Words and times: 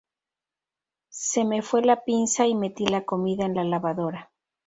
Se 1.09 1.45
me 1.45 1.61
fue 1.61 1.83
la 1.83 2.03
pinza 2.03 2.47
y 2.47 2.55
metí 2.55 2.87
la 2.87 3.05
comida 3.05 3.45
en 3.45 3.53
la 3.53 3.63
lavadora 3.63 4.31